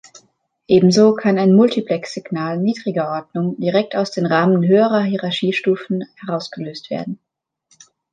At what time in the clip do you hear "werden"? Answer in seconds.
6.89-7.19